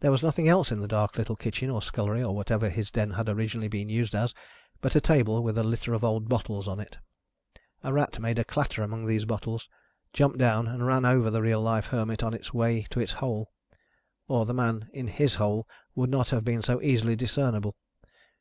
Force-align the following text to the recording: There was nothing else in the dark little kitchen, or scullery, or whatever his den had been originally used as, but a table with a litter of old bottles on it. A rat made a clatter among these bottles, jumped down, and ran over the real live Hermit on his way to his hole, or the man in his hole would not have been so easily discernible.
There 0.00 0.10
was 0.10 0.24
nothing 0.24 0.48
else 0.48 0.72
in 0.72 0.80
the 0.80 0.88
dark 0.88 1.16
little 1.16 1.36
kitchen, 1.36 1.70
or 1.70 1.80
scullery, 1.80 2.20
or 2.20 2.34
whatever 2.34 2.68
his 2.68 2.90
den 2.90 3.12
had 3.12 3.26
been 3.26 3.36
originally 3.36 3.70
used 3.86 4.12
as, 4.12 4.34
but 4.80 4.96
a 4.96 5.00
table 5.00 5.40
with 5.40 5.56
a 5.56 5.62
litter 5.62 5.94
of 5.94 6.02
old 6.02 6.28
bottles 6.28 6.66
on 6.66 6.80
it. 6.80 6.96
A 7.84 7.92
rat 7.92 8.18
made 8.18 8.40
a 8.40 8.44
clatter 8.44 8.82
among 8.82 9.06
these 9.06 9.24
bottles, 9.24 9.68
jumped 10.12 10.36
down, 10.38 10.66
and 10.66 10.84
ran 10.84 11.04
over 11.04 11.30
the 11.30 11.42
real 11.42 11.60
live 11.62 11.86
Hermit 11.86 12.24
on 12.24 12.32
his 12.32 12.52
way 12.52 12.88
to 12.90 12.98
his 12.98 13.12
hole, 13.12 13.52
or 14.26 14.46
the 14.46 14.52
man 14.52 14.90
in 14.92 15.06
his 15.06 15.36
hole 15.36 15.68
would 15.94 16.10
not 16.10 16.30
have 16.30 16.44
been 16.44 16.62
so 16.62 16.82
easily 16.82 17.14
discernible. 17.14 17.76